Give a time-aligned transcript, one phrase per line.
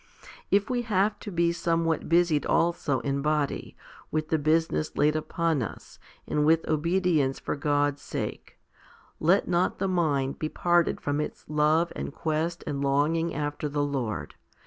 [0.49, 3.75] If we have to be some what busied also in body,
[4.09, 8.57] with the business laid upon us, and with obedience for God's sake,
[9.19, 13.83] let not the mind be parted from its love and quest and longing after the
[13.83, 14.39] Lord; 1 2 Cor.